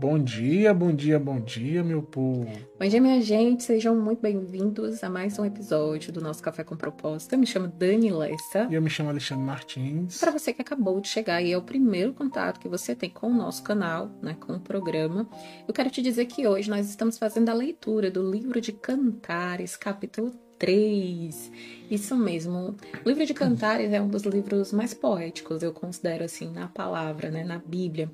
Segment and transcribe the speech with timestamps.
[0.00, 2.50] Bom dia, bom dia, bom dia, meu povo.
[2.80, 3.62] Bom dia, minha gente.
[3.62, 7.34] Sejam muito bem-vindos a mais um episódio do nosso Café com Proposta.
[7.34, 8.66] Eu me chamo Dani Lessa.
[8.70, 10.18] E eu me chamo Alexandre Martins.
[10.18, 13.26] Para você que acabou de chegar e é o primeiro contato que você tem com
[13.26, 15.28] o nosso canal, né, com o programa,
[15.68, 19.76] eu quero te dizer que hoje nós estamos fazendo a leitura do livro de Cantares,
[19.76, 21.52] capítulo 3.
[21.90, 22.74] Isso mesmo.
[23.04, 27.30] O livro de Cantares é um dos livros mais poéticos, eu considero assim, na palavra,
[27.30, 28.10] né, na Bíblia.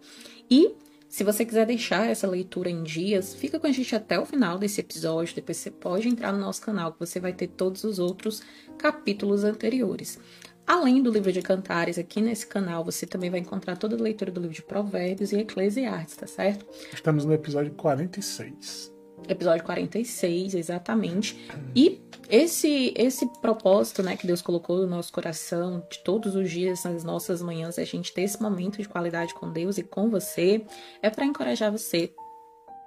[0.51, 0.75] E
[1.17, 4.59] se você quiser deixar essa leitura em dias, fica com a gente até o final
[4.59, 5.35] desse episódio.
[5.35, 8.43] Depois você pode entrar no nosso canal, que você vai ter todos os outros
[8.77, 10.19] capítulos anteriores.
[10.67, 14.31] Além do livro de Cantares, aqui nesse canal você também vai encontrar toda a leitura
[14.31, 16.67] do livro de Provérbios e Eclesiastes, tá certo?
[16.93, 18.95] Estamos no episódio 46
[19.29, 21.49] episódio 46, exatamente.
[21.75, 26.85] E esse esse propósito, né, que Deus colocou no nosso coração de todos os dias
[26.85, 30.65] nas nossas manhãs, a gente ter esse momento de qualidade com Deus e com você,
[31.03, 32.13] é para encorajar você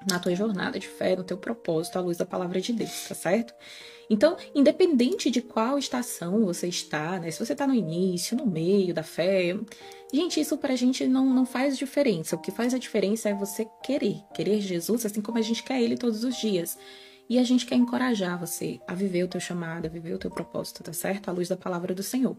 [0.07, 3.15] na tua jornada de fé, no teu propósito, à luz da palavra de Deus, tá
[3.15, 3.53] certo?
[4.09, 7.29] Então, independente de qual estação você está, né?
[7.29, 9.55] Se você está no início, no meio da fé,
[10.11, 12.35] gente, isso pra gente não, não faz diferença.
[12.35, 15.79] O que faz a diferença é você querer, querer Jesus, assim como a gente quer
[15.79, 16.77] Ele todos os dias.
[17.29, 20.31] E a gente quer encorajar você a viver o teu chamado, a viver o teu
[20.31, 21.29] propósito, tá certo?
[21.29, 22.35] À luz da palavra do Senhor.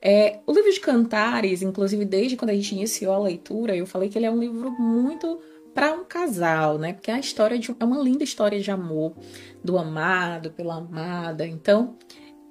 [0.00, 4.08] É, o livro de Cantares, inclusive desde quando a gente iniciou a leitura, eu falei
[4.08, 5.40] que ele é um livro muito
[5.74, 6.92] para um casal, né?
[6.92, 9.14] Porque é a história de, é uma linda história de amor
[9.62, 11.46] do amado pela amada.
[11.46, 11.98] Então,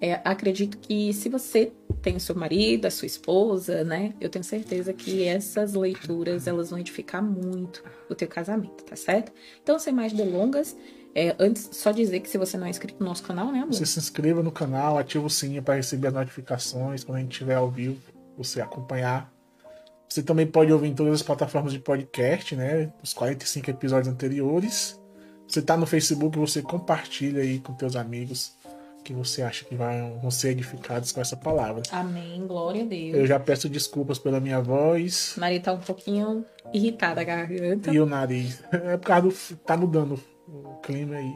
[0.01, 1.71] é, acredito que se você
[2.01, 4.13] tem o seu marido, a sua esposa, né?
[4.19, 9.31] Eu tenho certeza que essas leituras elas vão edificar muito o teu casamento, tá certo?
[9.61, 10.75] Então, sem mais delongas,
[11.15, 13.73] é, antes, só dizer que se você não é inscrito no nosso canal, né, amor?
[13.73, 17.31] Você se inscreva no canal, ativa o sininho para receber as notificações quando a gente
[17.31, 17.97] estiver ao vivo,
[18.37, 19.32] você acompanhar
[20.13, 22.93] você também pode ouvir em todas as plataformas de podcast, né?
[23.01, 25.01] Os 45 episódios anteriores.
[25.47, 28.55] Você tá no Facebook, você compartilha aí com teus amigos
[29.03, 31.81] que você acha que vão ser edificados com essa palavra.
[31.91, 33.15] Amém, glória a Deus.
[33.15, 35.33] Eu já peço desculpas pela minha voz.
[35.35, 37.91] Maria tá um pouquinho irritada a garganta.
[37.91, 38.63] E o nariz.
[38.71, 39.57] É por causa do.
[39.65, 41.33] tá mudando o clima e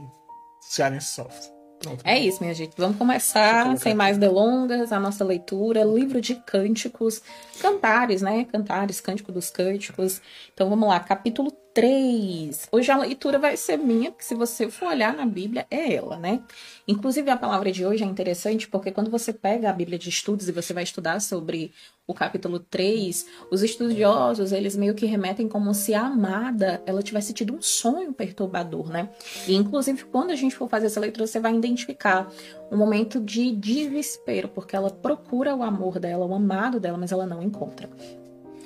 [0.61, 1.56] cearense sofre.
[1.79, 2.01] Pronto.
[2.03, 2.73] É isso, minha gente.
[2.77, 7.21] Vamos começar, sem mais delongas, a nossa leitura, livro de cânticos,
[7.59, 8.45] cantares, né?
[8.45, 10.21] Cantares, cântico dos cânticos.
[10.53, 12.69] Então vamos lá, capítulo 3.
[12.71, 16.17] Hoje a leitura vai ser minha, porque se você for olhar na Bíblia, é ela,
[16.17, 16.41] né?
[16.87, 20.49] Inclusive a palavra de hoje é interessante porque quando você pega a Bíblia de estudos
[20.49, 21.71] e você vai estudar sobre
[22.07, 27.31] o capítulo 3, os estudiosos, eles meio que remetem como se a amada, ela tivesse
[27.31, 29.11] tido um sonho perturbador, né?
[29.47, 32.27] E inclusive quando a gente for fazer essa leitura, você vai identificar
[32.71, 37.27] um momento de desespero, porque ela procura o amor dela, o amado dela, mas ela
[37.27, 37.87] não encontra.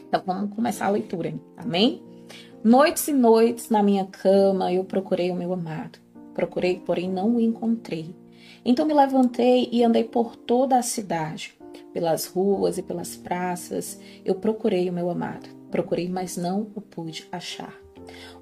[0.07, 2.10] Então vamos começar a leitura, amém?
[2.63, 5.97] Noites e noites na minha cama eu procurei o meu amado.
[6.35, 8.16] Procurei, porém não o encontrei.
[8.63, 11.57] Então me levantei e andei por toda a cidade,
[11.91, 13.99] pelas ruas e pelas praças.
[14.23, 15.49] Eu procurei o meu amado.
[15.72, 17.73] Procurei, mas não o pude achar.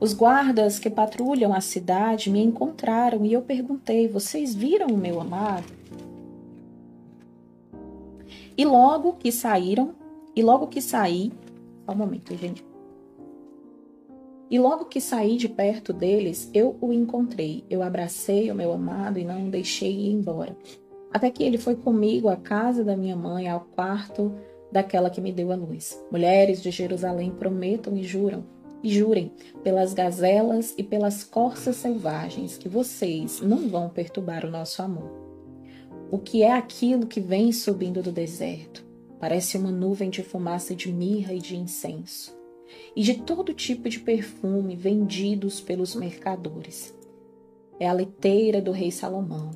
[0.02, 5.22] Os guardas que patrulham a cidade me encontraram e eu perguntei: Vocês viram o meu
[5.22, 5.72] amado?
[8.58, 9.96] E logo que saíram,
[10.36, 11.32] e logo que saí,
[11.86, 12.69] só um momento, gente.
[14.50, 17.64] E logo que saí de perto deles, eu o encontrei.
[17.70, 20.58] Eu abracei o meu amado e não o deixei ir embora.
[21.14, 24.34] Até que ele foi comigo à casa da minha mãe, ao quarto
[24.72, 26.04] daquela que me deu a luz.
[26.12, 28.44] Mulheres de Jerusalém prometam e juram,
[28.84, 29.32] e jurem
[29.64, 35.12] pelas gazelas e pelas corças selvagens que vocês não vão perturbar o nosso amor.
[36.10, 38.84] O que é aquilo que vem subindo do deserto?
[39.20, 42.39] Parece uma nuvem de fumaça de mirra e de incenso
[42.96, 46.96] e de todo tipo de perfume vendidos pelos mercadores.
[47.80, 49.52] É a leiteira do rei Salomão.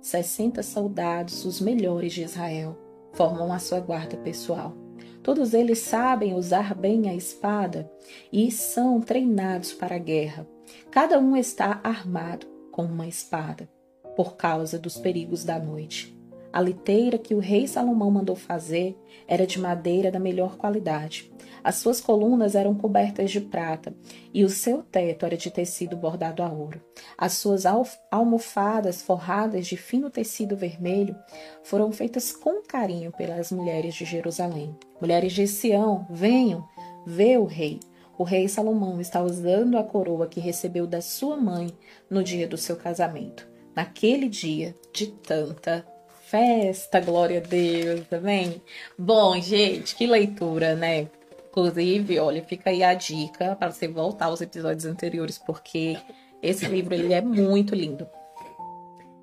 [0.00, 2.78] Sessenta soldados, os melhores de Israel,
[3.12, 4.76] formam a sua guarda pessoal.
[5.22, 7.90] Todos eles sabem usar bem a espada
[8.30, 10.46] e são treinados para a guerra.
[10.90, 13.68] Cada um está armado com uma espada,
[14.14, 16.13] por causa dos perigos da noite.
[16.54, 18.96] A liteira que o rei Salomão mandou fazer
[19.26, 21.32] era de madeira da melhor qualidade.
[21.64, 23.92] As suas colunas eram cobertas de prata
[24.32, 26.80] e o seu teto era de tecido bordado a ouro.
[27.18, 27.64] As suas
[28.08, 31.16] almofadas forradas de fino tecido vermelho
[31.64, 34.78] foram feitas com carinho pelas mulheres de Jerusalém.
[35.00, 36.64] Mulheres de Sião, venham,
[37.04, 37.80] vê o rei.
[38.16, 41.76] O rei Salomão está usando a coroa que recebeu da sua mãe
[42.08, 43.44] no dia do seu casamento.
[43.74, 45.84] Naquele dia de tanta
[46.26, 48.62] festa, glória a Deus, também.
[48.98, 51.08] Bom, gente, que leitura, né?
[51.50, 55.96] Inclusive, olha, fica aí a dica para você voltar aos episódios anteriores, porque
[56.42, 58.06] esse livro ele é muito lindo.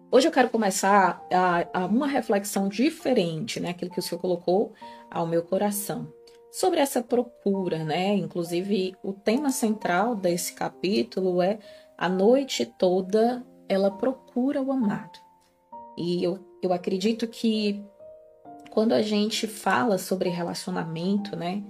[0.10, 3.70] Hoje eu quero começar a, a uma reflexão diferente, né?
[3.70, 4.74] Aquilo que o Senhor colocou
[5.10, 6.12] ao meu coração.
[6.52, 8.14] Sobre essa procura, né?
[8.16, 11.60] Inclusive, o tema central desse capítulo é
[11.98, 15.18] a noite toda ela procura o amado.
[15.98, 17.84] E eu, eu acredito que
[18.70, 21.64] quando a gente fala sobre relacionamento, né?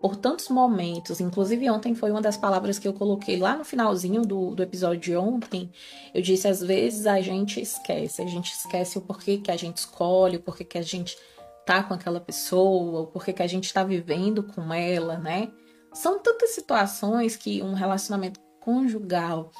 [0.00, 4.22] Por tantos momentos, inclusive ontem foi uma das palavras que eu coloquei lá no finalzinho
[4.22, 5.70] do, do episódio de ontem.
[6.14, 9.78] Eu disse: às vezes a gente esquece, a gente esquece o porquê que a gente
[9.78, 11.16] escolhe, o porquê que a gente
[11.66, 15.50] tá com aquela pessoa, o porquê que a gente tá vivendo com ela, né?
[15.92, 19.50] São tantas situações que um relacionamento conjugal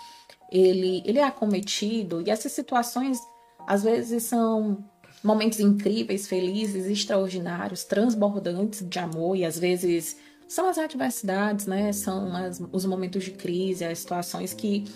[0.51, 3.21] ele, ele é acometido e essas situações
[3.69, 4.83] às vezes são
[5.23, 10.17] momentos incríveis, felizes, extraordinários, transbordantes de amor e às vezes
[10.49, 11.93] são as adversidades, né?
[11.93, 14.87] São as, os momentos de crise, as situações que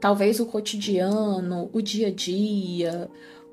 [0.00, 3.10] talvez o cotidiano, o dia a dia,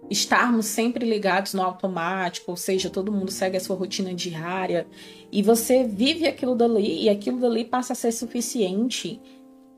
[0.10, 4.88] estarmos sempre ligados no automático, ou seja, todo mundo segue a sua rotina diária
[5.30, 9.20] e você vive aquilo dali e aquilo dali passa a ser suficiente.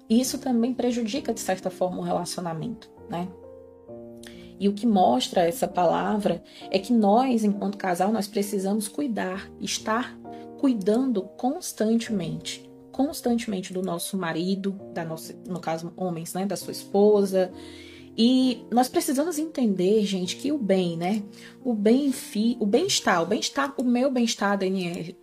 [0.08, 3.28] Isso também prejudica de certa forma o relacionamento, né?
[4.60, 10.18] E o que mostra essa palavra é que nós, enquanto casal, nós precisamos cuidar, estar
[10.58, 17.52] cuidando constantemente, constantemente do nosso marido, da nossa, no caso homens, né, da sua esposa.
[18.18, 21.24] E nós precisamos entender, gente, que o bem, né,
[21.64, 22.12] o bem
[22.60, 25.16] o bem-estar, o bem-estar, o meu bem-estar, Daniel,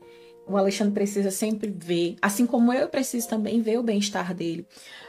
[0.46, 4.66] o Alexandre precisa sempre ver, assim como eu preciso também ver o bem-estar dele.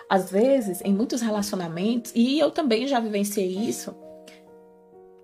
[0.10, 3.94] Às vezes, em muitos relacionamentos, e eu também já vivenciei isso,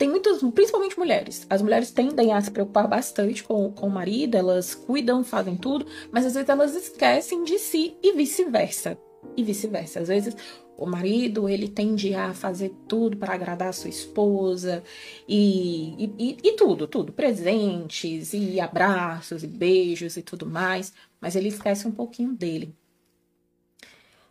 [0.01, 1.45] tem muitas, principalmente mulheres.
[1.47, 5.85] As mulheres tendem a se preocupar bastante com, com o marido, elas cuidam, fazem tudo,
[6.11, 8.97] mas às vezes elas esquecem de si e vice-versa.
[9.37, 9.99] E vice-versa.
[9.99, 10.35] Às vezes
[10.75, 14.83] o marido ele tende a fazer tudo para agradar a sua esposa
[15.29, 21.49] e, e, e, tudo, tudo, presentes e abraços e beijos e tudo mais, mas ele
[21.49, 22.75] esquece um pouquinho dele.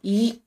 [0.02, 0.42] E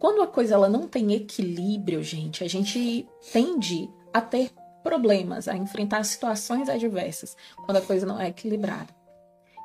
[0.00, 4.50] quando a coisa ela não tem equilíbrio, gente, a gente tende a ter
[4.82, 7.36] problemas, a enfrentar situações adversas
[7.66, 8.88] quando a coisa não é equilibrada.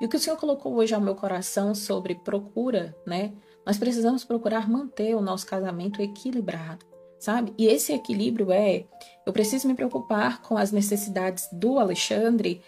[0.01, 3.31] E o que o Senhor colocou hoje ao meu coração sobre procura, né?
[3.65, 6.85] Nós precisamos procurar manter o nosso casamento equilibrado,
[7.17, 7.53] sabe?
[7.57, 8.85] E esse equilíbrio é:
[9.25, 12.61] eu preciso me preocupar com as necessidades do Alexandre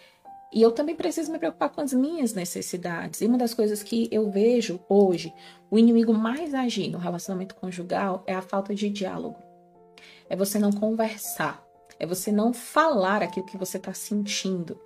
[0.54, 3.20] e eu também preciso me preocupar com as minhas necessidades.
[3.20, 5.34] E uma das coisas que eu vejo hoje,
[5.70, 9.36] o inimigo mais agir no relacionamento conjugal é a falta de diálogo.
[10.30, 11.62] É você não conversar.
[11.98, 14.78] É você não falar aquilo que você está sentindo.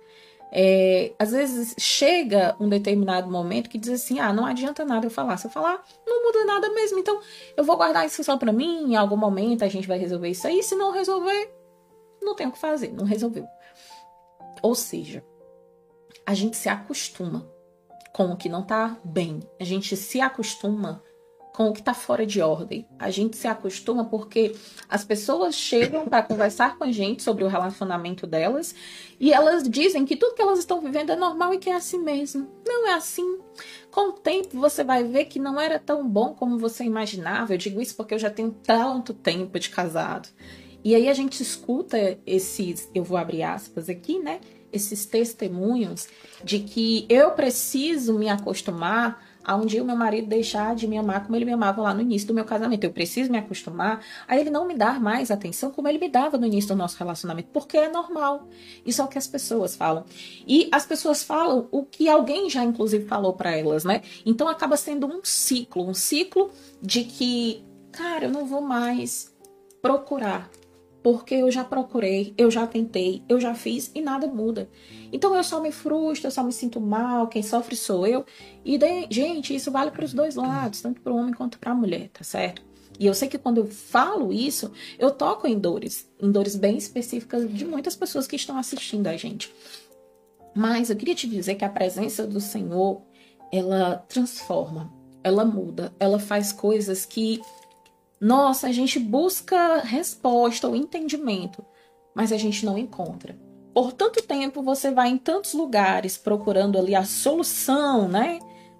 [0.51, 5.11] É, às vezes chega um determinado momento que diz assim: ah, não adianta nada eu
[5.11, 5.37] falar.
[5.37, 6.99] Se eu falar, não muda nada mesmo.
[6.99, 7.19] Então
[7.55, 8.91] eu vou guardar isso só para mim.
[8.91, 10.63] Em algum momento a gente vai resolver isso aí.
[10.63, 11.53] Se não resolver,
[12.21, 12.91] não tem o que fazer.
[12.93, 13.45] Não resolveu.
[14.61, 15.23] Ou seja,
[16.25, 17.47] a gente se acostuma
[18.13, 19.39] com o que não tá bem.
[19.59, 21.03] A gente se acostuma
[21.59, 22.87] com o que está fora de ordem.
[22.97, 24.55] A gente se acostuma porque
[24.87, 28.73] as pessoas chegam para conversar com a gente sobre o relacionamento delas
[29.19, 31.99] e elas dizem que tudo que elas estão vivendo é normal e que é assim
[32.01, 32.49] mesmo.
[32.65, 33.39] Não é assim.
[33.91, 37.53] Com o tempo você vai ver que não era tão bom como você imaginava.
[37.53, 40.29] Eu digo isso porque eu já tenho tanto tempo de casado.
[40.81, 44.39] E aí a gente escuta esses, eu vou abrir aspas aqui, né?
[44.71, 46.07] Esses testemunhos
[46.41, 50.95] de que eu preciso me acostumar a um dia o meu marido deixar de me
[50.95, 52.83] amar como ele me amava lá no início do meu casamento.
[52.83, 56.37] Eu preciso me acostumar a ele não me dar mais atenção como ele me dava
[56.37, 58.47] no início do nosso relacionamento, porque é normal.
[58.85, 60.05] Isso é o que as pessoas falam.
[60.47, 64.03] E as pessoas falam o que alguém já inclusive falou para elas, né?
[64.23, 69.33] Então acaba sendo um ciclo, um ciclo de que, cara, eu não vou mais
[69.81, 70.47] procurar
[71.01, 74.69] porque eu já procurei, eu já tentei, eu já fiz e nada muda.
[75.11, 78.25] Então eu só me frustro, eu só me sinto mal, quem sofre sou eu.
[78.65, 81.71] E, de, gente, isso vale para os dois lados, tanto para o homem quanto para
[81.71, 82.61] a mulher, tá certo?
[82.99, 86.77] E eu sei que quando eu falo isso, eu toco em dores, em dores bem
[86.77, 89.53] específicas de muitas pessoas que estão assistindo a gente.
[90.53, 93.01] Mas eu queria te dizer que a presença do Senhor,
[93.53, 94.91] ela transforma,
[95.23, 97.39] ela muda, ela faz coisas que
[98.19, 101.65] nossa, a gente busca resposta ou entendimento,
[102.13, 103.39] mas a gente não encontra.
[103.73, 108.39] Por tanto tempo você vai em tantos lugares procurando ali a solução, né?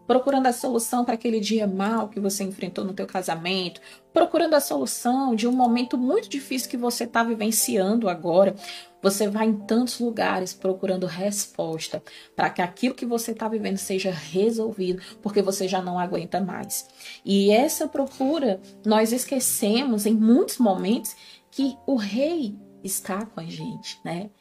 [0.10, 3.80] Procurando a solução para aquele dia mal que você enfrentou no teu casamento,
[4.12, 8.56] procurando a solução de um momento muito difícil que você está vivenciando agora.
[9.04, 12.02] Você vai em tantos lugares procurando resposta
[12.36, 16.88] para que aquilo que você está vivendo seja resolvido, porque você já não aguenta mais.
[17.24, 21.16] E essa procura, nós esquecemos em muitos momentos
[21.52, 24.32] que o rei está com a gente, né?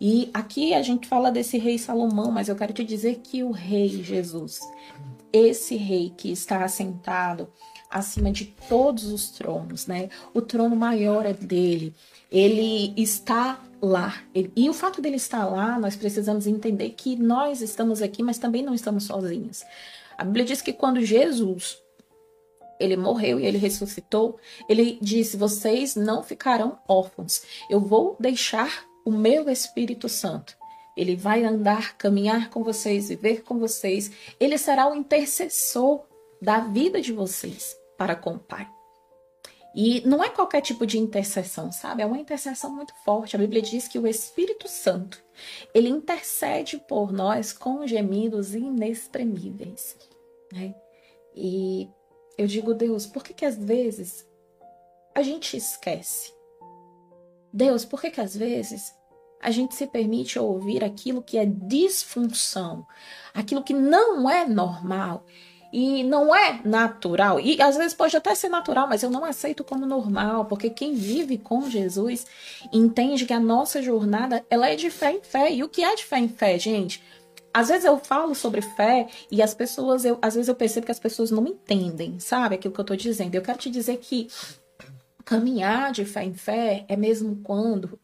[0.00, 3.50] E aqui a gente fala desse rei Salomão, mas eu quero te dizer que o
[3.50, 4.60] rei Jesus,
[5.30, 7.48] esse rei que está assentado
[7.90, 10.08] acima de todos os tronos, né?
[10.32, 11.92] O trono maior é dele.
[12.30, 14.22] Ele está lá.
[14.56, 18.62] E o fato dele estar lá, nós precisamos entender que nós estamos aqui, mas também
[18.62, 19.64] não estamos sozinhos.
[20.16, 21.78] A Bíblia diz que quando Jesus
[22.78, 24.38] ele morreu e ele ressuscitou,
[24.68, 27.42] ele disse: "Vocês não ficarão órfãos.
[27.68, 30.56] Eu vou deixar o meu Espírito Santo.
[30.96, 34.10] Ele vai andar, caminhar com vocês, viver com vocês.
[34.38, 36.04] Ele será o intercessor
[36.42, 38.68] da vida de vocês para com o Pai.
[39.74, 42.02] E não é qualquer tipo de intercessão, sabe?
[42.02, 43.36] É uma intercessão muito forte.
[43.36, 45.22] A Bíblia diz que o Espírito Santo,
[45.72, 49.96] ele intercede por nós com gemidos inexprimíveis,
[50.52, 50.74] né?
[51.34, 51.88] E
[52.36, 54.26] eu digo, Deus, por que que às vezes
[55.14, 56.32] a gente esquece
[57.52, 58.94] Deus, por que que às vezes
[59.40, 62.86] a gente se permite ouvir aquilo que é disfunção,
[63.32, 65.24] aquilo que não é normal
[65.72, 67.40] e não é natural.
[67.40, 70.94] E às vezes pode até ser natural, mas eu não aceito como normal, porque quem
[70.94, 72.26] vive com Jesus
[72.72, 75.52] entende que a nossa jornada ela é de fé em fé.
[75.52, 77.02] E o que é de fé em fé, gente?
[77.52, 80.92] Às vezes eu falo sobre fé e as pessoas, eu, às vezes eu percebo que
[80.92, 82.54] as pessoas não entendem, sabe?
[82.54, 83.34] Aquilo que eu tô dizendo.
[83.34, 84.28] Eu quero te dizer que
[85.30, 88.00] Caminhar de fé em fé é mesmo quando,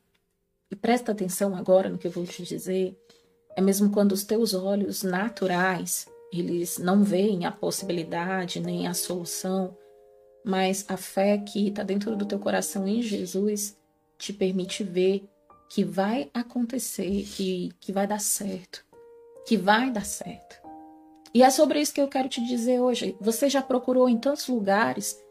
[0.71, 2.97] e presta atenção agora no que eu vou te dizer,
[3.56, 9.76] é mesmo quando os teus olhos naturais, eles não veem a possibilidade nem a solução,
[10.45, 13.76] mas a fé que está dentro do teu coração em Jesus
[14.16, 15.28] te permite ver
[15.68, 18.85] que vai acontecer, que, que vai dar certo,
[19.45, 20.64] que vai dar certo.
[21.35, 23.16] E é sobre isso que eu quero te dizer hoje.
[23.21, 25.25] Você já procurou em tantos lugares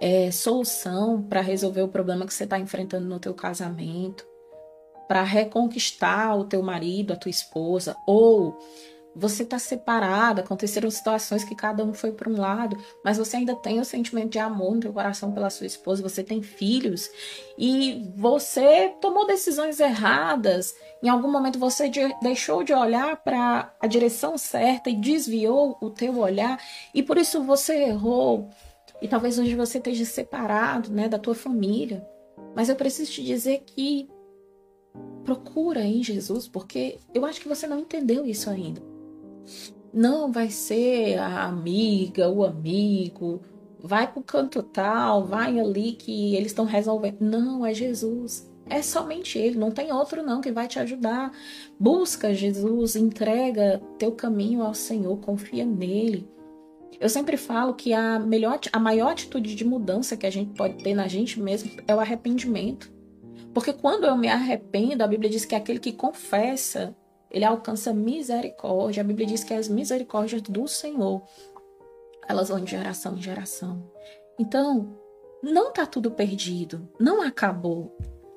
[0.00, 4.26] é, solução para resolver o problema que você está enfrentando no teu casamento,
[5.06, 8.58] para reconquistar o teu marido, a tua esposa, ou
[9.18, 13.56] você está separado, aconteceram situações que cada um foi para um lado, mas você ainda
[13.56, 17.10] tem o sentimento de amor no teu coração pela sua esposa, você tem filhos
[17.58, 20.72] e você tomou decisões erradas.
[21.02, 25.90] Em algum momento você de, deixou de olhar para a direção certa e desviou o
[25.90, 26.60] teu olhar
[26.94, 28.48] e por isso você errou.
[29.00, 32.06] E talvez hoje você esteja separado, né, da tua família.
[32.54, 34.08] Mas eu preciso te dizer que
[35.24, 38.82] procura em Jesus, porque eu acho que você não entendeu isso ainda.
[39.92, 43.40] Não vai ser a amiga, o amigo,
[43.78, 47.20] vai pro canto tal, vai ali que eles estão resolvendo.
[47.20, 48.50] Não, é Jesus.
[48.70, 51.32] É somente ele, não tem outro não que vai te ajudar.
[51.78, 56.28] Busca Jesus, entrega teu caminho ao Senhor, confia nele.
[57.00, 60.82] Eu sempre falo que a, melhor, a maior atitude de mudança que a gente pode
[60.82, 62.92] ter na gente mesmo é o arrependimento.
[63.54, 66.94] Porque quando eu me arrependo, a Bíblia diz que aquele que confessa,
[67.30, 69.00] ele alcança misericórdia.
[69.02, 71.22] A Bíblia diz que as misericórdias do Senhor,
[72.28, 73.90] elas vão de geração em geração.
[74.38, 74.98] Então,
[75.42, 77.96] não está tudo perdido, não acabou.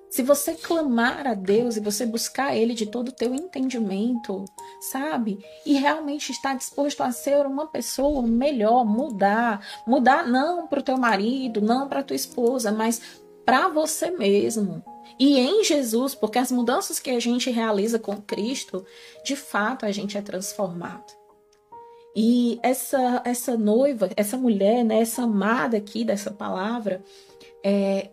[0.10, 4.46] Se você clamar a Deus e você buscar Ele de todo o teu entendimento,
[4.82, 5.46] sabe?
[5.64, 9.66] E realmente estar disposto a ser uma pessoa melhor, mudar.
[9.86, 13.00] Mudar não para o teu marido, não para tua esposa, mas
[13.46, 14.84] para você mesmo.
[15.20, 18.84] E em Jesus, porque as mudanças que a gente realiza com Cristo,
[19.24, 21.14] de fato a gente é transformado.
[22.16, 27.04] E essa essa noiva, essa mulher, né, essa amada aqui dessa palavra,
[27.64, 28.10] é,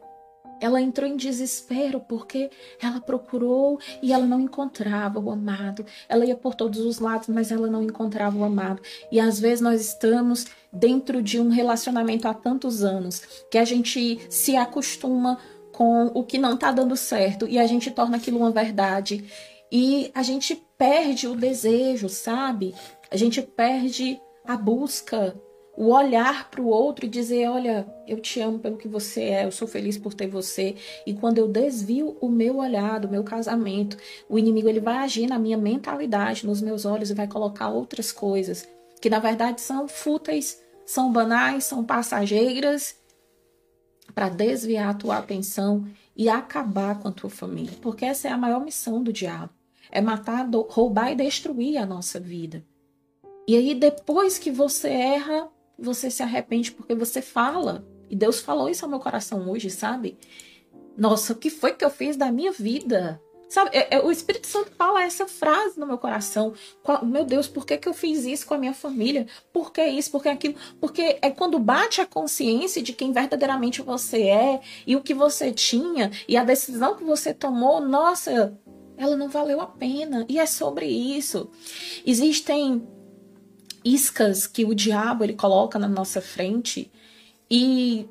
[0.61, 2.51] ela entrou em desespero porque
[2.81, 5.85] ela procurou e ela não encontrava o amado.
[6.09, 8.83] Ela ia por todos os lados, mas ela não encontrava o amado.
[9.11, 14.21] E às vezes nós estamos dentro de um relacionamento há tantos anos que a gente
[14.29, 15.39] se acostuma
[15.73, 19.25] com o que não está dando certo e a gente torna aquilo uma verdade.
[19.71, 22.75] E a gente perde o desejo, sabe?
[23.11, 25.37] A gente perde a busca
[25.81, 29.45] o olhar para o outro e dizer: Olha, eu te amo pelo que você é,
[29.45, 30.75] eu sou feliz por ter você.
[31.07, 33.97] E quando eu desvio o meu olhar do meu casamento,
[34.29, 38.11] o inimigo ele vai agir na minha mentalidade, nos meus olhos e vai colocar outras
[38.11, 38.69] coisas
[39.01, 42.97] que na verdade são fúteis, são banais, são passageiras
[44.13, 47.79] para desviar a tua atenção e acabar com a tua família.
[47.81, 49.53] Porque essa é a maior missão do diabo:
[49.93, 52.65] é matar, roubar e destruir a nossa vida.
[53.47, 57.87] E aí, depois que você erra, você se arrepende porque você fala.
[58.11, 60.19] E Deus falou isso ao meu coração hoje, sabe?
[60.97, 63.23] Nossa, o que foi que eu fiz da minha vida?
[63.49, 66.53] Sabe, é, é, o Espírito Santo fala essa frase no meu coração.
[67.03, 69.27] Meu Deus, por que, que eu fiz isso com a minha família?
[69.53, 70.11] Por que isso?
[70.11, 70.55] Por que aquilo?
[70.79, 75.51] Porque é quando bate a consciência de quem verdadeiramente você é e o que você
[75.51, 78.59] tinha e a decisão que você tomou, nossa,
[78.99, 80.27] ela não valeu a pena.
[80.29, 81.49] E é sobre isso.
[82.05, 82.87] Existem
[83.95, 86.91] iscas que o diabo ele coloca na nossa frente
[87.51, 88.09] e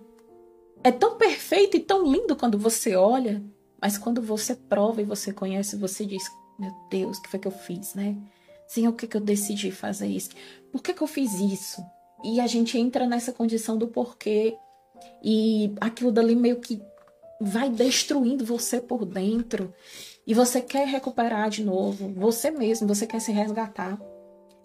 [0.84, 3.44] é tão perfeito e tão lindo quando você olha
[3.82, 6.24] mas quando você prova e você conhece, você diz:
[6.58, 8.16] Meu Deus, o que foi que eu fiz, né?
[8.68, 10.32] Senhor, o que, que eu decidi fazer isso?
[10.72, 11.82] Por que, que eu fiz isso?
[12.24, 14.58] E a gente entra nessa condição do porquê.
[15.24, 16.82] E aquilo dali meio que
[17.40, 19.74] vai destruindo você por dentro.
[20.26, 22.12] E você quer recuperar de novo.
[22.16, 23.98] Você mesmo, você quer se resgatar.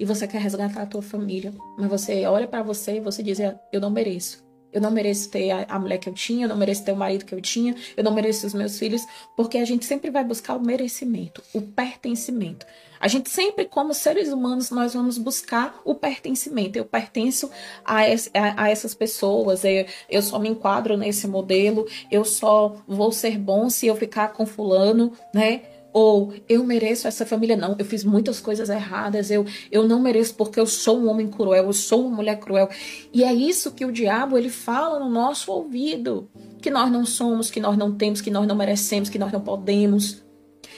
[0.02, 1.54] E você quer resgatar a tua família.
[1.78, 3.38] Mas você olha para você e você diz:
[3.72, 4.44] Eu não mereço.
[4.72, 7.24] Eu não mereço ter a, mulher que eu tinha, eu não mereço ter o marido
[7.24, 9.02] que eu tinha, eu não mereço os meus filhos,
[9.36, 12.66] porque a gente sempre vai buscar o merecimento, o pertencimento.
[12.98, 16.78] A gente sempre, como seres humanos, nós vamos buscar o pertencimento.
[16.78, 17.50] Eu pertenço
[17.84, 22.76] a, es, a, a essas pessoas, eu, eu só me enquadro nesse modelo, eu só
[22.88, 25.62] vou ser bom se eu ficar com fulano, né?
[25.92, 27.56] Ou eu mereço essa família.
[27.56, 31.28] Não, eu fiz muitas coisas erradas, eu, eu não mereço porque eu sou um homem
[31.28, 32.68] cruel, eu sou uma mulher cruel.
[33.12, 36.28] E é isso que o diabo ele fala no nosso ouvido:
[36.60, 39.40] que nós não somos, que nós não temos, que nós não merecemos, que nós não
[39.40, 40.22] podemos.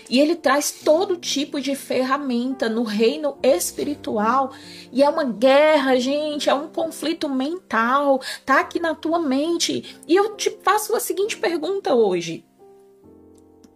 [0.08, 4.52] E ele traz todo tipo de ferramenta no reino espiritual.
[4.92, 9.96] E é uma guerra, gente, é um conflito mental, tá aqui na tua mente.
[10.06, 12.44] E eu te faço a seguinte pergunta hoje: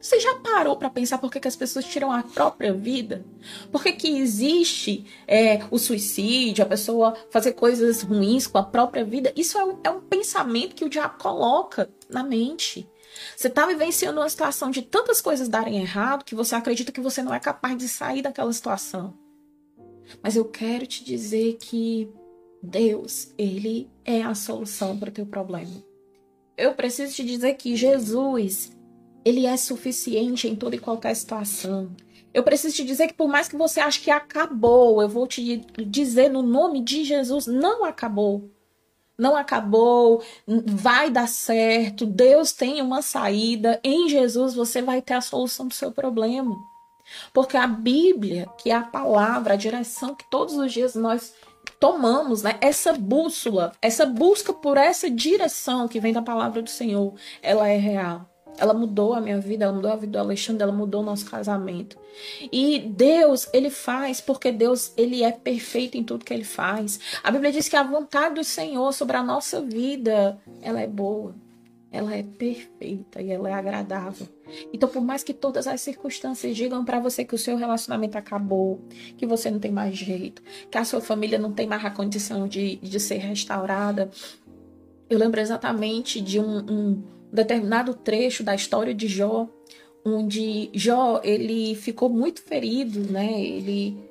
[0.00, 3.24] você já parou para pensar por que, que, as pessoas tiram a própria vida?
[3.72, 9.04] Por que, que existe é, o suicídio, a pessoa fazer coisas ruins com a própria
[9.04, 9.32] vida?
[9.34, 12.88] Isso é um, é um pensamento que o diabo coloca na mente.
[13.36, 17.22] Você está vivenciando uma situação de tantas coisas darem errado que você acredita que você
[17.22, 19.18] não é capaz de sair daquela situação.
[20.22, 22.08] Mas eu quero te dizer que
[22.62, 25.82] Deus, Ele é a solução para o teu problema.
[26.56, 28.72] Eu preciso te dizer que Jesus,
[29.24, 31.90] ele é suficiente em toda e qualquer situação.
[32.33, 35.57] Eu preciso te dizer que por mais que você ache que acabou, eu vou te
[35.78, 38.50] dizer no nome de Jesus, não acabou.
[39.18, 43.81] Não acabou, vai dar certo, Deus tem uma saída.
[43.83, 46.54] Em Jesus você vai ter a solução do seu problema.
[47.33, 51.35] Porque a Bíblia, que é a palavra, a direção que todos os dias nós
[51.81, 52.59] tomamos, né?
[52.61, 57.76] Essa bússola, essa busca por essa direção que vem da palavra do Senhor, ela é
[57.76, 58.28] real.
[58.56, 61.28] Ela mudou a minha vida, ela mudou a vida do Alexandre, ela mudou o nosso
[61.30, 61.96] casamento.
[62.50, 66.98] E Deus, ele faz porque Deus, ele é perfeito em tudo que ele faz.
[67.22, 71.34] A Bíblia diz que a vontade do Senhor sobre a nossa vida, ela é boa.
[71.90, 74.28] Ela é perfeita e ela é agradável.
[74.72, 78.80] Então, por mais que todas as circunstâncias digam para você que o seu relacionamento acabou,
[79.16, 82.46] que você não tem mais jeito, que a sua família não tem mais a condição
[82.46, 84.11] de, de ser restaurada,
[85.08, 89.48] eu lembro exatamente de um, um determinado trecho da história de Jó,
[90.04, 93.40] onde Jó ele ficou muito ferido, né?
[93.40, 94.08] Ele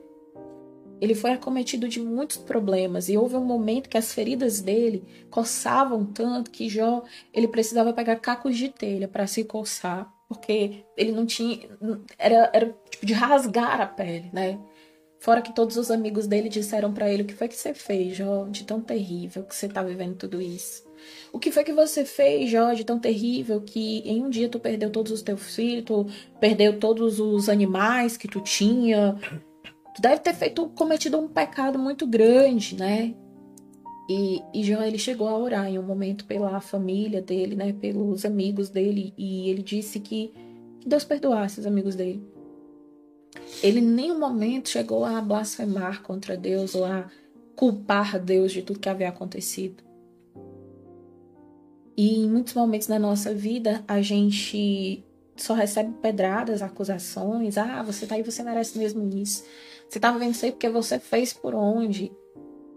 [0.99, 6.03] ele foi acometido de muitos problemas e houve um momento que as feridas dele coçavam
[6.03, 11.25] tanto que Jó ele precisava pegar cacos de telha para se coçar, porque ele não
[11.25, 11.69] tinha
[12.17, 14.60] era, era tipo de rasgar a pele, né?
[15.19, 18.15] Fora que todos os amigos dele disseram para ele o que foi que você fez,
[18.15, 20.87] Jó, de tão terrível que você tá vivendo tudo isso.
[21.32, 24.90] O que foi que você fez, Jorge, tão terrível que em um dia tu perdeu
[24.90, 26.08] todos os teus filhos, tu
[26.40, 29.18] perdeu todos os animais que tu tinha?
[29.96, 33.16] Tu deve ter feito, cometido um pecado muito grande, né?
[34.10, 37.74] E, e Jó, ele chegou a orar em um momento pela família dele, né?
[37.74, 39.14] Pelos amigos dele.
[39.18, 40.34] E ele disse que,
[40.80, 42.24] que Deus perdoasse os amigos dele.
[43.62, 47.10] Ele em nenhum momento chegou a blasfemar contra Deus ou a
[47.56, 49.84] culpar Deus de tudo que havia acontecido.
[51.98, 55.04] E em muitos momentos da nossa vida, a gente
[55.36, 57.58] só recebe pedradas, acusações.
[57.58, 59.44] Ah, você tá aí, você merece mesmo isso.
[59.90, 62.12] Você tá vivendo isso aí porque você fez por onde.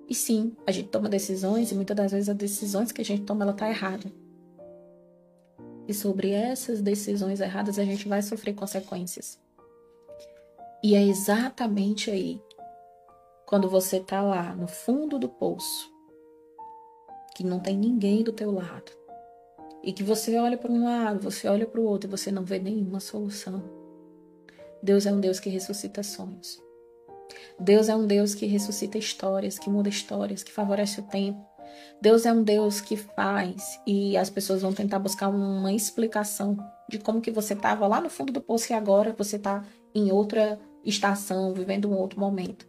[0.09, 3.23] E sim, a gente toma decisões e muitas das vezes as decisões que a gente
[3.23, 4.11] toma, ela tá errada.
[5.87, 9.39] E sobre essas decisões erradas a gente vai sofrer consequências.
[10.83, 12.41] E é exatamente aí,
[13.47, 15.93] quando você tá lá no fundo do poço,
[17.35, 19.00] que não tem ninguém do teu lado,
[19.83, 22.45] e que você olha para um lado, você olha para o outro e você não
[22.45, 23.63] vê nenhuma solução.
[24.83, 26.61] Deus é um Deus que ressuscita sonhos.
[27.59, 31.45] Deus é um Deus que ressuscita histórias, que muda histórias, que favorece o tempo.
[32.01, 36.57] Deus é um Deus que faz e as pessoas vão tentar buscar uma explicação
[36.89, 39.65] de como que você estava lá no fundo do poço e agora você está
[39.95, 42.67] em outra estação, vivendo um outro momento.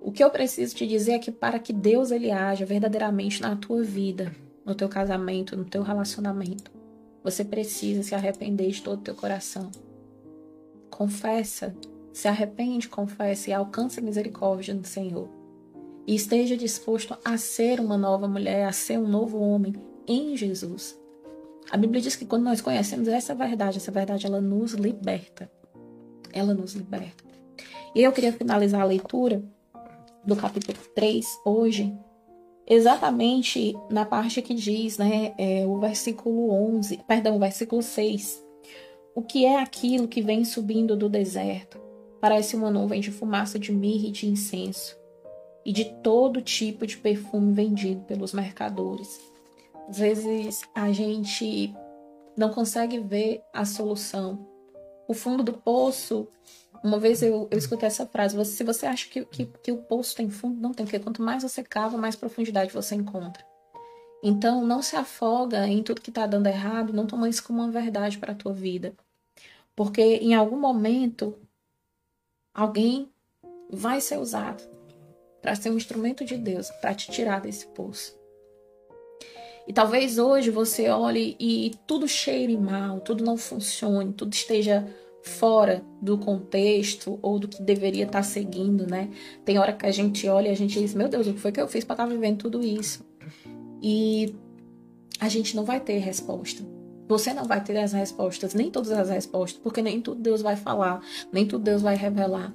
[0.00, 3.54] O que eu preciso te dizer é que para que Deus ele haja verdadeiramente na
[3.54, 4.34] tua vida,
[4.66, 6.70] no teu casamento, no teu relacionamento,
[7.22, 9.70] você precisa se arrepender de todo o teu coração.
[10.90, 11.74] Confessa,
[12.12, 15.28] se arrepende, confessa e alcança a misericórdia do Senhor.
[16.06, 19.74] E esteja disposto a ser uma nova mulher, a ser um novo homem
[20.06, 20.98] em Jesus.
[21.70, 25.50] A Bíblia diz que quando nós conhecemos essa verdade, essa verdade ela nos liberta.
[26.32, 27.24] Ela nos liberta.
[27.94, 29.42] E eu queria finalizar a leitura
[30.24, 31.96] do capítulo 3 hoje,
[32.66, 38.44] exatamente na parte que diz, né, é, o versículo 11, perdão, o versículo 6.
[39.14, 41.80] O que é aquilo que vem subindo do deserto?
[42.20, 44.98] Parece uma nuvem de fumaça de mirra e de incenso,
[45.64, 49.20] e de todo tipo de perfume vendido pelos mercadores.
[49.88, 51.72] Às vezes a gente
[52.36, 54.46] não consegue ver a solução.
[55.08, 56.28] O fundo do poço,
[56.86, 60.14] uma vez eu, eu escutei essa frase: se você acha que, que, que o poço
[60.14, 63.44] tem fundo, não tem, porque quanto mais você cava, mais profundidade você encontra.
[64.22, 67.70] Então, não se afoga em tudo que está dando errado, não toma isso como uma
[67.70, 68.94] verdade para a tua vida.
[69.74, 71.36] Porque em algum momento,
[72.54, 73.10] alguém
[73.70, 74.62] vai ser usado
[75.42, 78.16] para ser um instrumento de Deus para te tirar desse poço.
[79.66, 84.86] E talvez hoje você olhe e tudo cheire mal, tudo não funcione, tudo esteja
[85.28, 89.10] fora do contexto ou do que deveria estar seguindo, né?
[89.44, 91.52] Tem hora que a gente olha e a gente diz: Meu Deus, o que foi
[91.52, 93.04] que eu fiz para estar vivendo tudo isso?
[93.82, 94.34] E
[95.20, 96.64] a gente não vai ter resposta.
[97.08, 100.56] Você não vai ter as respostas, nem todas as respostas, porque nem tudo Deus vai
[100.56, 101.00] falar,
[101.32, 102.52] nem tudo Deus vai revelar.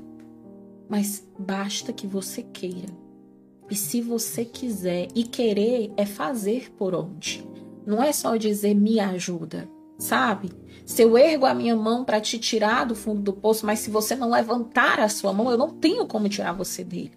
[0.89, 2.93] Mas basta que você queira.
[3.69, 7.47] E se você quiser e querer, é fazer por onde.
[7.85, 9.69] Não é só dizer me ajuda,
[10.01, 10.51] sabe?
[10.85, 13.89] Se eu ergo a minha mão para te tirar do fundo do poço, mas se
[13.89, 17.13] você não levantar a sua mão, eu não tenho como tirar você dele.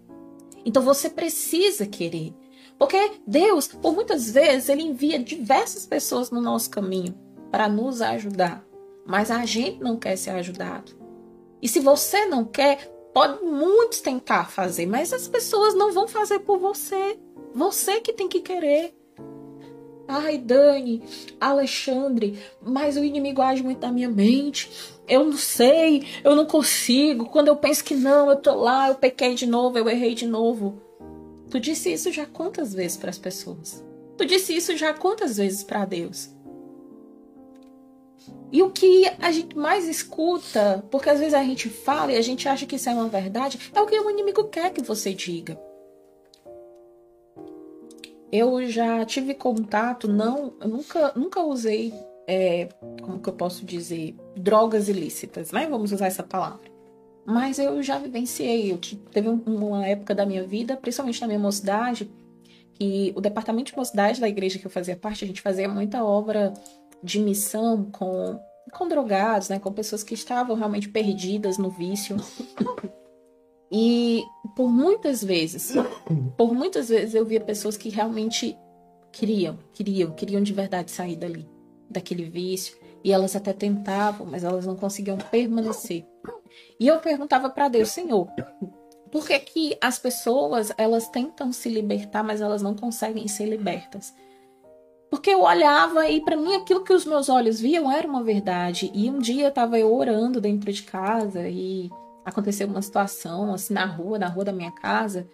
[0.64, 2.34] Então você precisa querer.
[2.78, 7.14] Porque Deus, por muitas vezes, ele envia diversas pessoas no nosso caminho
[7.50, 8.64] para nos ajudar,
[9.06, 10.92] mas a gente não quer ser ajudado.
[11.62, 16.40] E se você não quer, Pode muitos tentar fazer, mas as pessoas não vão fazer
[16.40, 17.16] por você.
[17.54, 18.92] Você que tem que querer.
[20.06, 21.02] Ai, Dani,
[21.40, 24.70] Alexandre, mas o inimigo age muito na minha mente.
[25.08, 27.26] Eu não sei, eu não consigo.
[27.26, 30.26] Quando eu penso que não, eu tô lá, eu pequei de novo, eu errei de
[30.26, 30.80] novo.
[31.50, 33.84] Tu disse isso já quantas vezes para as pessoas?
[34.16, 36.30] Tu disse isso já quantas vezes para Deus?
[38.52, 42.22] E o que a gente mais escuta, porque às vezes a gente fala e a
[42.22, 45.12] gente acha que isso é uma verdade, é o que o inimigo quer que você
[45.12, 45.58] diga.
[48.36, 51.94] Eu já tive contato, não, eu nunca, nunca usei,
[52.26, 52.68] é,
[53.00, 55.68] como que eu posso dizer, drogas ilícitas, né?
[55.68, 56.68] Vamos usar essa palavra.
[57.24, 58.78] Mas eu já vivenciei, eu
[59.12, 62.10] teve uma época da minha vida, principalmente na minha mocidade,
[62.72, 66.02] que o departamento de mocidade da igreja que eu fazia parte, a gente fazia muita
[66.02, 66.52] obra
[67.04, 68.40] de missão com,
[68.72, 72.16] com drogados, né, com pessoas que estavam realmente perdidas no vício.
[73.76, 75.74] E por muitas vezes,
[76.38, 78.56] por muitas vezes eu via pessoas que realmente
[79.10, 81.44] queriam, queriam, queriam de verdade sair dali,
[81.90, 86.06] daquele vício, e elas até tentavam, mas elas não conseguiam permanecer.
[86.78, 88.28] E eu perguntava para Deus, Senhor,
[89.10, 94.14] por que que as pessoas, elas tentam se libertar, mas elas não conseguem ser libertas?
[95.10, 98.92] Porque eu olhava e para mim aquilo que os meus olhos viam era uma verdade.
[98.94, 101.90] E um dia estava eu orando dentro de casa e
[102.24, 105.28] aconteceu uma situação assim na rua, na rua da minha casa.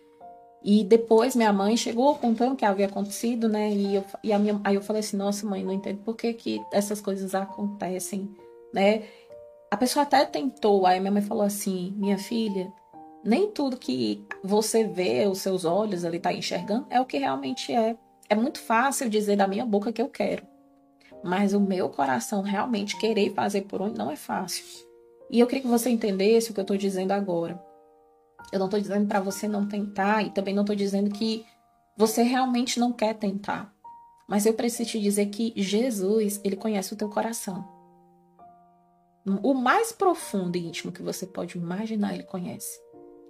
[0.63, 3.71] E depois minha mãe chegou contando o que havia acontecido, né?
[3.71, 6.33] E, eu, e a minha, aí eu falei assim: Nossa, mãe, não entendo por que,
[6.35, 8.31] que essas coisas acontecem,
[8.73, 9.05] né?
[9.71, 12.71] A pessoa até tentou, aí minha mãe falou assim: Minha filha,
[13.25, 17.73] nem tudo que você vê, os seus olhos ali tá enxergando, é o que realmente
[17.73, 17.97] é.
[18.29, 20.47] É muito fácil dizer da minha boca que eu quero,
[21.25, 24.90] mas o meu coração realmente querer fazer por onde não é fácil.
[25.31, 27.63] E eu queria que você entendesse o que eu estou dizendo agora.
[28.53, 31.47] Eu não estou dizendo para você não tentar e também não estou dizendo que
[31.97, 33.73] você realmente não quer tentar.
[34.29, 37.67] Mas eu preciso te dizer que Jesus, ele conhece o teu coração.
[39.43, 42.81] O mais profundo e íntimo que você pode imaginar, ele conhece.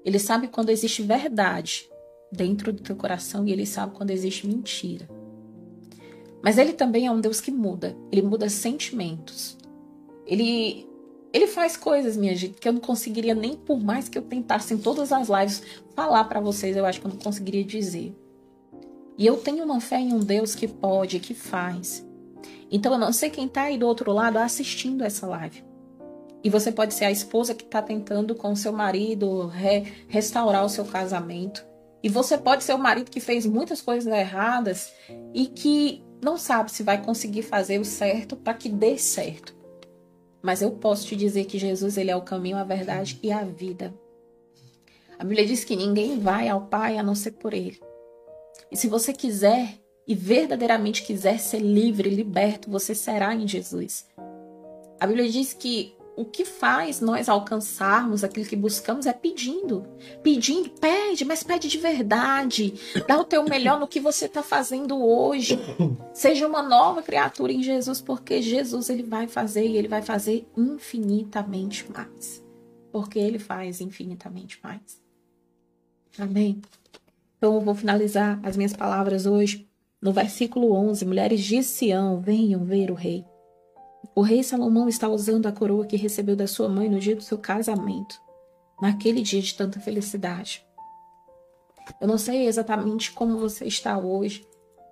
[0.05, 1.89] Ele sabe quando existe verdade
[2.33, 5.09] dentro do teu coração e ele sabe quando existe mentira.
[6.43, 9.59] Mas ele também é um Deus que muda, ele muda sentimentos.
[10.27, 10.90] Ele
[11.33, 14.75] Ele faz coisas, minha gente, que eu não conseguiria nem por mais que eu tentasse
[14.75, 15.63] em todas as lives
[15.95, 18.15] falar para vocês, eu acho que eu não conseguiria dizer.
[19.17, 22.05] E eu tenho uma fé em um Deus que pode, que faz.
[22.71, 25.63] Então eu não sei quem tá aí do outro lado assistindo essa live.
[26.43, 30.69] E você pode ser a esposa que está tentando com seu marido re restaurar o
[30.71, 31.65] seu casamento.
[32.03, 34.91] E você pode ser o marido que fez muitas coisas erradas
[35.35, 39.60] e que não sabe se vai conseguir fazer o certo para que dê certo.
[40.43, 43.45] Mas eu posso te dizer que Jesus ele é o caminho, a verdade e a
[43.45, 43.93] vida.
[45.19, 47.79] A Bíblia diz que ninguém vai ao Pai a não ser por ele.
[48.73, 54.07] E se você quiser e verdadeiramente quiser ser livre, liberto, você será em Jesus.
[54.99, 59.87] A Bíblia diz que o que faz nós alcançarmos aquilo que buscamos é pedindo.
[60.23, 62.75] Pedindo, pede, mas pede de verdade.
[63.09, 65.59] Dá o teu melhor no que você está fazendo hoje.
[66.13, 70.47] Seja uma nova criatura em Jesus, porque Jesus ele vai fazer e ele vai fazer
[70.55, 72.45] infinitamente mais.
[72.93, 75.01] Porque ele faz infinitamente mais.
[76.19, 76.61] Amém?
[77.39, 79.67] Então eu vou finalizar as minhas palavras hoje
[80.03, 81.07] no versículo 11.
[81.07, 83.25] Mulheres de Sião, venham ver o rei.
[84.15, 87.23] O rei Salomão está usando a coroa que recebeu da sua mãe no dia do
[87.23, 88.21] seu casamento,
[88.81, 90.65] naquele dia de tanta felicidade.
[92.01, 94.47] Eu não sei exatamente como você está hoje,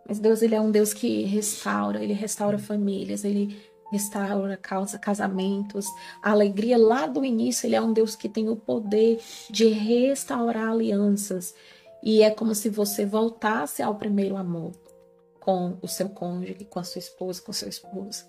[0.07, 5.87] mas Deus ele é um Deus que restaura, ele restaura famílias, ele restaura causa casamentos,
[6.23, 10.71] a alegria lá do início, ele é um Deus que tem o poder de restaurar
[10.71, 11.55] alianças.
[12.03, 14.73] E é como se você voltasse ao primeiro amor
[15.41, 18.25] com o seu cônjuge, com a sua esposa, com o seu esposo.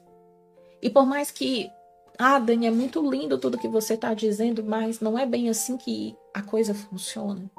[0.82, 1.70] E por mais que,
[2.18, 5.78] ah, Dani, é muito lindo tudo que você está dizendo, mas não é bem assim
[5.78, 7.50] que a coisa funciona.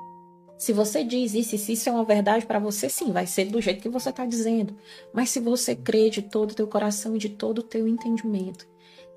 [0.58, 3.62] Se você diz isso, se isso é uma verdade para você, sim, vai ser do
[3.62, 4.76] jeito que você está dizendo.
[5.12, 8.68] Mas se você crê de todo o teu coração e de todo o teu entendimento,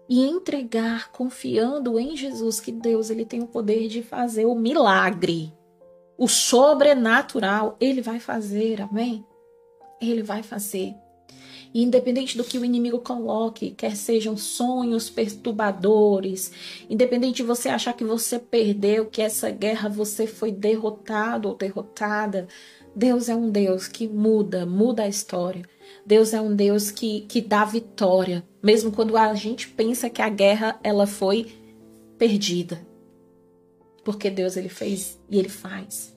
[0.07, 5.53] e entregar confiando em Jesus que Deus ele tem o poder de fazer o milagre,
[6.17, 9.25] o sobrenatural, ele vai fazer, amém?
[10.01, 10.95] Ele vai fazer.
[11.73, 16.51] E independente do que o inimigo coloque, quer sejam sonhos perturbadores,
[16.87, 22.47] independente de você achar que você perdeu, que essa guerra você foi derrotado ou derrotada,
[22.95, 25.65] Deus é um Deus que muda, muda a história.
[26.05, 30.29] Deus é um Deus que, que dá vitória, mesmo quando a gente pensa que a
[30.29, 31.51] guerra ela foi
[32.19, 32.85] perdida.
[34.03, 36.15] Porque Deus ele fez e ele faz.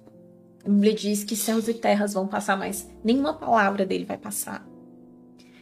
[0.65, 4.67] A Bíblia diz que céus e terras vão passar, mas nenhuma palavra dele vai passar.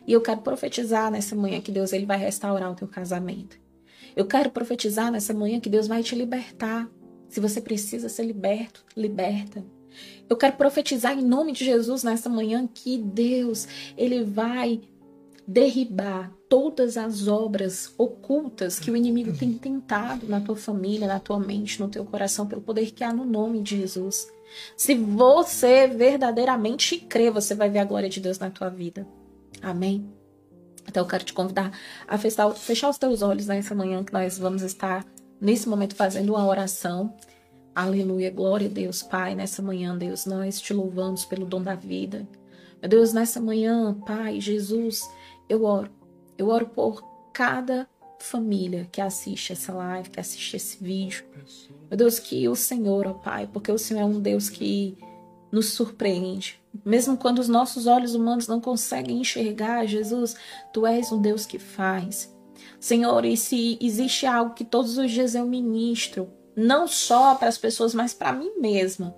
[0.07, 3.59] E eu quero profetizar nessa manhã que Deus ele vai restaurar o teu casamento.
[4.15, 6.89] Eu quero profetizar nessa manhã que Deus vai te libertar.
[7.29, 9.65] Se você precisa ser liberto, liberta.
[10.29, 14.81] Eu quero profetizar em nome de Jesus nessa manhã que Deus, ele vai
[15.47, 21.39] derribar todas as obras ocultas que o inimigo tem tentado na tua família, na tua
[21.39, 24.27] mente, no teu coração, pelo poder que há no nome de Jesus.
[24.77, 29.07] Se você verdadeiramente crê, você vai ver a glória de Deus na tua vida.
[29.65, 30.07] Amém?
[30.87, 31.73] Então eu quero te convidar
[32.07, 35.05] a fechar, fechar os teus olhos nessa manhã que nós vamos estar
[35.41, 37.17] nesse momento fazendo uma oração.
[37.75, 42.29] Aleluia, glória a Deus, Pai, nessa manhã, Deus, nós te louvamos pelo dom da vida.
[42.81, 45.03] Meu Deus, nessa manhã, Pai, Jesus,
[45.49, 45.91] eu oro.
[46.37, 47.89] Eu oro por cada
[48.21, 51.25] família que assiste essa live, que assiste esse vídeo.
[51.91, 54.97] Meu Deus, que o Senhor, ó Pai, porque o Senhor é um Deus que
[55.51, 56.61] nos surpreende.
[56.85, 60.35] Mesmo quando os nossos olhos humanos não conseguem enxergar, Jesus,
[60.73, 62.35] tu és um Deus que faz.
[62.81, 67.59] Senhor, e se existe algo que todos os dias eu ministro, não só para as
[67.59, 69.15] pessoas, mas para mim mesma,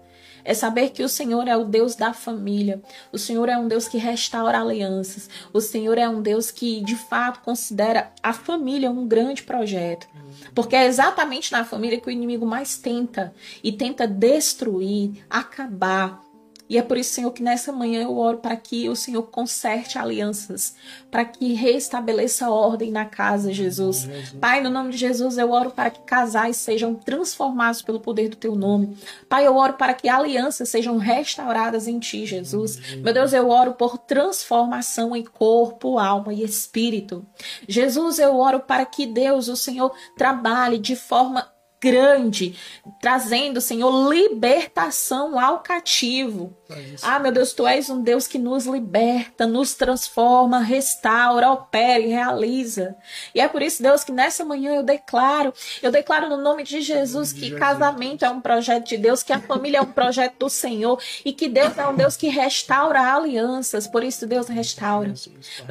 [0.47, 2.81] é saber que o Senhor é o Deus da família.
[3.11, 5.29] O Senhor é um Deus que restaura alianças.
[5.53, 10.07] O Senhor é um Deus que, de fato, considera a família um grande projeto.
[10.55, 16.23] Porque é exatamente na família que o inimigo mais tenta e tenta destruir, acabar,
[16.69, 19.99] e é por isso, Senhor, que nessa manhã eu oro para que o Senhor conserte
[19.99, 20.75] alianças,
[21.11, 23.77] para que restabeleça ordem na casa, Jesus.
[23.77, 24.33] Jesus.
[24.41, 28.37] Pai, no nome de Jesus, eu oro para que casais sejam transformados pelo poder do
[28.37, 28.97] teu nome.
[29.29, 32.97] Pai, eu oro para que alianças sejam restauradas em ti, Jesus.
[32.97, 37.25] Meu Deus, eu oro por transformação em corpo, alma e espírito.
[37.69, 41.56] Jesus, eu oro para que Deus, o Senhor, trabalhe de forma
[41.87, 42.57] grande,
[43.01, 46.53] trazendo, Senhor, libertação ao cativo.
[47.03, 52.09] Ah, meu Deus, tu és um Deus que nos liberta, nos transforma, restaura, opera e
[52.09, 52.97] realiza.
[53.35, 55.53] E é por isso, Deus, que nessa manhã eu declaro,
[55.83, 59.41] eu declaro no nome de Jesus que casamento é um projeto de Deus, que a
[59.41, 63.87] família é um projeto do Senhor e que Deus é um Deus que restaura alianças.
[63.87, 65.15] Por isso, Deus restaura.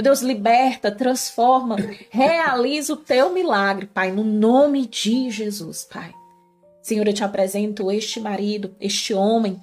[0.01, 1.75] Deus liberta, transforma,
[2.09, 6.13] realiza o teu milagre, Pai, no nome de Jesus, Pai.
[6.81, 9.59] Senhor, eu te apresento este marido, este homem,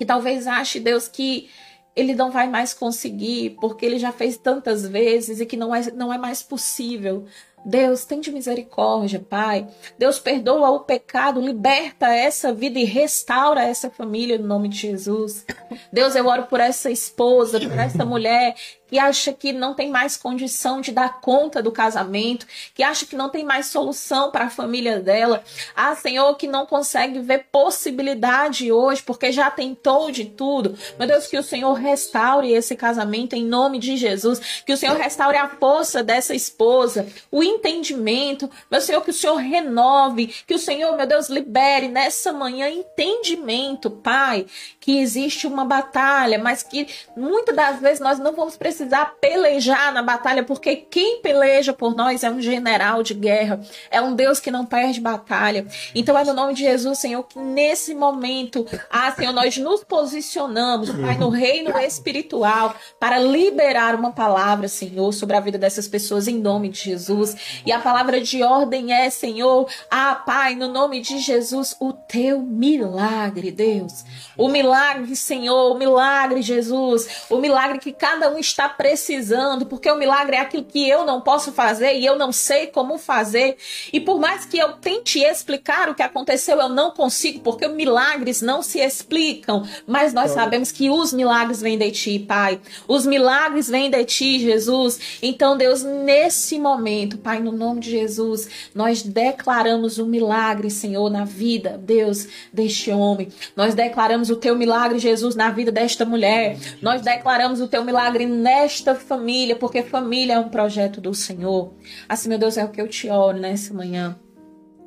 [0.00, 1.50] que talvez ache, Deus, que
[1.94, 5.90] ele não vai mais conseguir, porque ele já fez tantas vezes e que não é,
[5.90, 7.26] não é mais possível.
[7.66, 9.68] Deus, tem de misericórdia, Pai.
[9.98, 15.44] Deus, perdoa o pecado, liberta essa vida e restaura essa família no nome de Jesus.
[15.92, 18.54] Deus, eu oro por essa esposa, por essa mulher
[18.90, 23.14] que acha que não tem mais condição de dar conta do casamento, que acha que
[23.14, 25.44] não tem mais solução para a família dela.
[25.76, 30.76] Ah, Senhor, que não consegue ver possibilidade hoje, porque já tentou de tudo.
[30.98, 34.96] Meu Deus, que o Senhor restaure esse casamento em nome de Jesus, que o Senhor
[34.96, 38.50] restaure a força dessa esposa, o entendimento.
[38.68, 43.88] Meu Senhor, que o Senhor renove, que o Senhor, meu Deus, libere nessa manhã entendimento,
[43.88, 44.46] Pai,
[44.80, 49.92] que existe uma batalha, mas que muitas das vezes nós não vamos precisar precisar pelejar
[49.92, 54.40] na batalha, porque quem peleja por nós é um general de guerra, é um Deus
[54.40, 55.66] que não perde batalha.
[55.94, 60.90] Então é no nome de Jesus, Senhor, que nesse momento, ah, Senhor, nós nos posicionamos,
[60.90, 66.38] Pai, no reino espiritual para liberar uma palavra, Senhor, sobre a vida dessas pessoas em
[66.38, 67.36] nome de Jesus.
[67.66, 72.40] E a palavra de ordem é, Senhor, ah, Pai, no nome de Jesus, o teu
[72.40, 74.04] milagre, Deus.
[74.38, 79.96] O milagre, Senhor, o milagre, Jesus, o milagre que cada um está precisando, porque o
[79.96, 83.56] milagre é aquilo que eu não posso fazer e eu não sei como fazer.
[83.92, 88.42] E por mais que eu tente explicar o que aconteceu, eu não consigo, porque milagres
[88.42, 89.66] não se explicam.
[89.86, 92.60] Mas nós sabemos que os milagres vêm de ti, Pai.
[92.86, 95.18] Os milagres vêm de ti, Jesus.
[95.22, 101.24] Então, Deus, nesse momento, Pai, no nome de Jesus, nós declaramos o milagre, Senhor, na
[101.24, 103.28] vida, Deus, deste homem.
[103.56, 106.56] Nós declaramos o teu milagre, Jesus, na vida desta mulher.
[106.80, 111.74] Nós declaramos o teu milagre nesta esta família, porque família é um projeto do Senhor.
[112.08, 114.18] Assim, meu Deus, é o que eu te oro nessa manhã.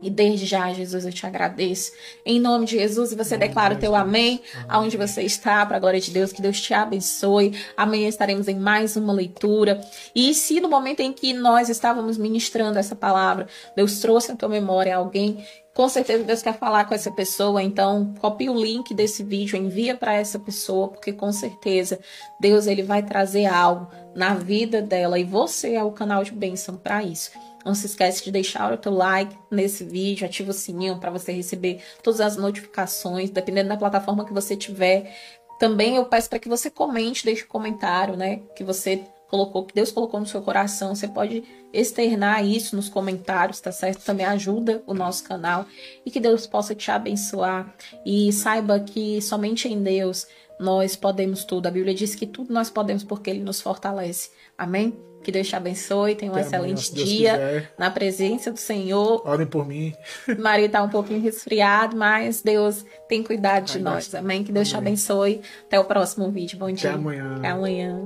[0.04, 1.94] E desde já, Jesus, eu te agradeço.
[2.26, 5.80] Em nome de Jesus, e você declara o teu amém, aonde você está, para a
[5.80, 7.58] glória de Deus, que Deus te abençoe.
[7.78, 9.80] Amanhã estaremos em mais uma leitura.
[10.14, 14.50] E se no momento em que nós estávamos ministrando essa palavra, Deus trouxe à tua
[14.50, 15.42] memória alguém
[15.74, 19.96] com certeza Deus quer falar com essa pessoa, então copie o link desse vídeo, envia
[19.96, 22.00] para essa pessoa, porque com certeza
[22.40, 26.78] Deus ele vai trazer algo na vida dela e você é o canal de bênção
[26.78, 27.32] para isso.
[27.66, 31.32] Não se esquece de deixar o teu like nesse vídeo, ativa o sininho para você
[31.32, 35.16] receber todas as notificações, dependendo da plataforma que você tiver.
[35.60, 39.74] Também eu peço para que você comente, deixe um comentário, né, que você colocou, que
[39.74, 40.93] Deus colocou no seu coração.
[40.93, 41.43] Você pode
[41.74, 44.06] externar isso nos comentários, tá certo?
[44.06, 45.65] Também ajuda o nosso canal
[46.06, 47.74] e que Deus possa te abençoar
[48.06, 50.28] e saiba que somente em Deus
[50.60, 51.65] nós podemos tudo.
[51.65, 54.30] A Bíblia diz que tudo nós podemos porque ele nos fortalece.
[54.56, 54.96] Amém?
[55.24, 59.28] Que Deus te abençoe, tenha um Até excelente amanhã, dia na presença do Senhor.
[59.28, 59.96] Orem por mim.
[60.38, 64.13] Maria está um pouquinho resfriado, mas Deus tem cuidado de Ai, nós.
[64.13, 64.43] Amém?
[64.43, 64.84] Que Deus Amém.
[64.84, 65.41] te abençoe.
[65.65, 66.60] Até o próximo vídeo.
[66.60, 66.91] Bom dia.
[66.91, 67.36] Até amanhã.
[67.38, 68.06] Até amanhã.